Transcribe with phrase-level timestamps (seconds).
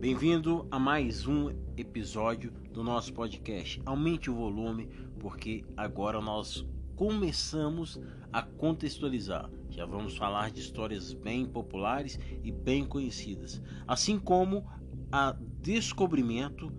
[0.00, 3.82] Bem-vindo a mais um episódio do nosso podcast.
[3.84, 4.88] Aumente o volume,
[5.18, 8.00] porque agora nós começamos
[8.32, 9.50] a contextualizar.
[9.68, 14.64] Já vamos falar de histórias bem populares e bem conhecidas, assim como
[15.10, 16.72] a descobrimento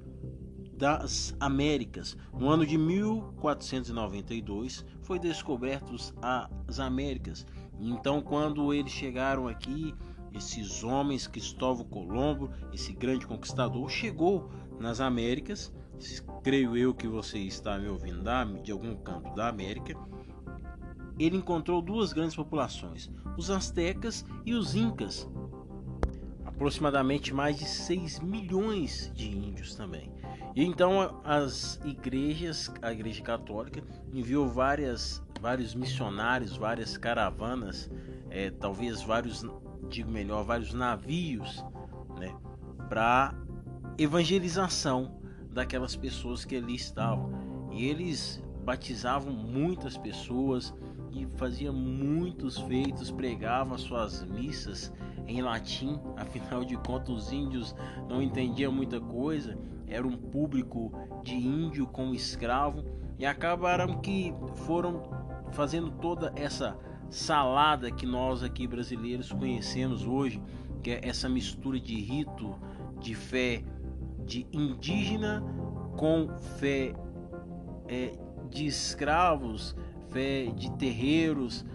[0.77, 2.15] das Américas.
[2.31, 7.45] No ano de 1492 foi descobertos as Américas.
[7.77, 9.93] Então, quando eles chegaram aqui,
[10.33, 15.73] esses homens, Cristóvão Colombo, esse grande conquistador, chegou nas Américas.
[16.43, 18.23] Creio eu que você está me ouvindo
[18.63, 19.93] de algum canto da América.
[21.17, 25.29] Ele encontrou duas grandes populações, os astecas e os incas.
[26.45, 30.09] Aproximadamente mais de 6 milhões de índios também.
[30.55, 37.89] E então as igrejas, a igreja católica enviou várias, vários missionários, várias caravanas,
[38.29, 39.45] é, talvez vários,
[39.87, 41.63] digo melhor, vários navios,
[42.17, 42.35] né,
[42.87, 43.33] para
[43.97, 45.19] evangelização
[45.51, 47.69] daquelas pessoas que ali estavam.
[47.71, 50.73] E eles batizavam muitas pessoas
[51.11, 54.91] e faziam muitos feitos, pregavam suas missas
[55.27, 57.75] em latim, afinal de contas os índios
[58.07, 59.57] não entendiam muita coisa
[59.89, 60.91] era um público
[61.23, 62.85] de índio com escravo
[63.17, 64.33] e acabaram que
[64.65, 65.01] foram
[65.51, 66.77] fazendo toda essa
[67.09, 70.41] salada que nós aqui brasileiros conhecemos hoje,
[70.83, 72.55] que é essa mistura de rito,
[72.99, 73.63] de fé
[74.25, 75.43] de indígena
[75.97, 76.93] com fé
[77.87, 78.11] é,
[78.49, 79.75] de escravos,
[80.09, 81.65] fé de terreiros,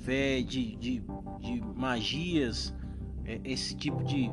[0.00, 1.02] fé de, de,
[1.40, 2.74] de magias,
[3.24, 4.30] é, esse tipo de,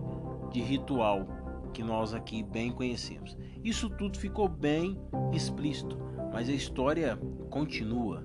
[0.52, 1.26] de ritual
[1.74, 3.38] que nós aqui bem conhecemos.
[3.64, 5.00] Isso tudo ficou bem
[5.32, 5.98] explícito,
[6.34, 7.18] mas a história
[7.50, 8.24] continua.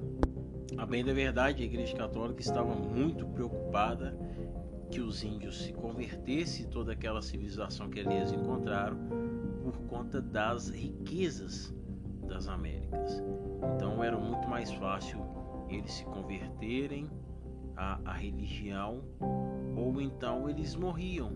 [0.77, 4.17] A bem da verdade, a Igreja Católica estava muito preocupada
[4.91, 8.97] que os índios se convertessem toda aquela civilização que eles encontraram
[9.63, 11.75] por conta das riquezas
[12.27, 13.23] das Américas.
[13.75, 15.21] Então era muito mais fácil
[15.69, 17.09] eles se converterem
[17.77, 19.03] à, à religião
[19.77, 21.33] ou então eles morriam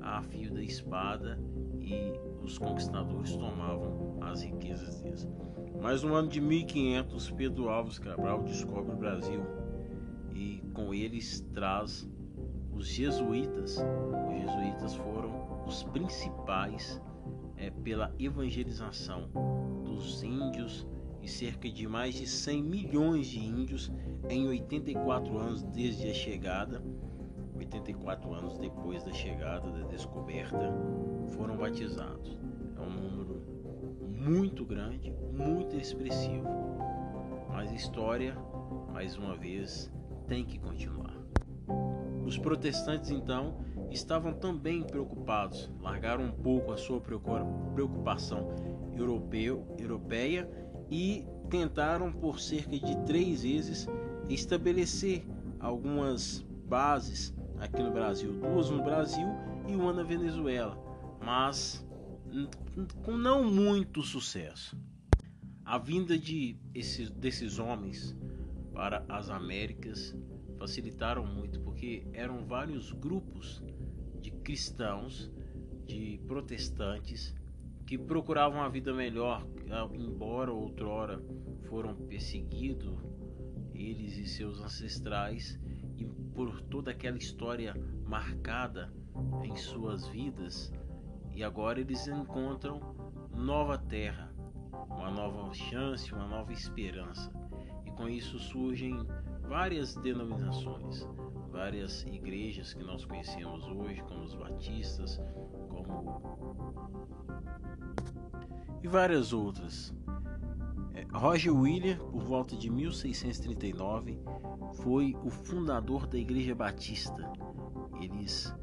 [0.00, 1.38] a fio da espada
[1.80, 2.12] e
[2.42, 5.26] os conquistadores tomavam as riquezas deles.
[5.86, 9.40] Mas no ano de 1500, Pedro Alves Cabral descobre o Brasil
[10.34, 12.10] e com eles traz
[12.72, 13.76] os jesuítas.
[13.76, 17.00] Os jesuítas foram os principais
[17.56, 19.30] é, pela evangelização
[19.84, 20.84] dos índios
[21.22, 23.92] e cerca de mais de 100 milhões de índios
[24.28, 26.82] em 84 anos desde a chegada
[27.54, 30.68] 84 anos depois da chegada da descoberta,
[31.28, 32.38] foram batizados.
[32.76, 33.55] É um número
[34.26, 36.48] muito grande, muito expressivo.
[37.48, 38.36] Mas a história,
[38.92, 39.90] mais uma vez,
[40.26, 41.16] tem que continuar.
[42.24, 48.48] Os protestantes, então, estavam também preocupados, largaram um pouco a sua preocupação
[48.96, 50.50] europeu, europeia
[50.90, 53.86] e tentaram, por cerca de três vezes,
[54.28, 55.24] estabelecer
[55.60, 59.28] algumas bases aqui no Brasil, duas no Brasil
[59.68, 60.76] e uma na Venezuela,
[61.24, 61.85] mas
[63.04, 64.76] com não muito sucesso.
[65.64, 68.16] A vinda de esses, desses homens
[68.72, 70.14] para as Américas
[70.58, 73.62] facilitaram muito, porque eram vários grupos
[74.20, 75.30] de cristãos,
[75.84, 77.34] de protestantes,
[77.86, 79.46] que procuravam a vida melhor,
[79.94, 81.22] embora outrora
[81.68, 82.98] foram perseguidos,
[83.74, 85.58] eles e seus ancestrais,
[85.96, 88.92] e por toda aquela história marcada
[89.44, 90.72] em suas vidas,
[91.36, 92.80] e agora eles encontram
[93.36, 94.32] nova terra,
[94.88, 97.30] uma nova chance, uma nova esperança.
[97.84, 99.06] E com isso surgem
[99.46, 101.06] várias denominações,
[101.52, 105.20] várias igrejas que nós conhecemos hoje, como os batistas,
[105.68, 106.22] como
[108.82, 109.94] e várias outras.
[110.94, 114.18] É, Roger William, por volta de 1639,
[114.76, 117.30] foi o fundador da Igreja Batista.
[118.00, 118.54] Eles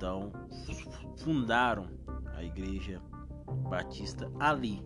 [0.00, 0.32] então
[1.18, 1.84] fundaram
[2.34, 3.02] a Igreja
[3.68, 4.82] Batista ali.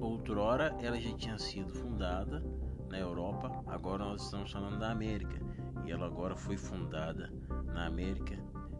[0.00, 2.42] Outrora ela já tinha sido fundada
[2.90, 5.38] na Europa, agora nós estamos falando da América.
[5.84, 7.32] E ela agora foi fundada
[7.72, 8.36] na América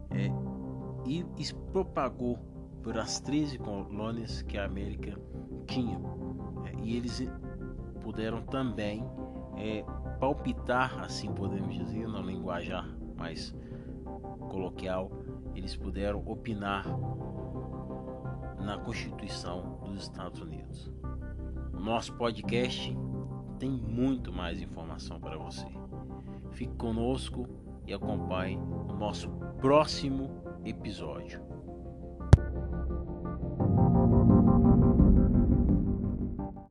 [0.09, 0.29] é,
[1.05, 2.37] e, e propagou
[2.83, 5.17] por as 13 colônias que a América
[5.65, 5.97] tinha.
[6.65, 7.25] É, e eles
[8.03, 9.01] puderam também
[9.55, 9.85] é,
[10.19, 12.85] palpitar, assim podemos dizer, na linguajar
[13.15, 13.55] mais
[14.47, 15.11] coloquial,
[15.55, 16.85] eles puderam opinar
[18.59, 20.91] na Constituição dos Estados Unidos.
[21.73, 22.95] O nosso podcast
[23.59, 25.67] tem muito mais informação para você.
[26.51, 27.47] Fique conosco
[27.85, 29.29] e acompanhe o nosso
[29.59, 30.29] próximo
[30.65, 31.56] episódio.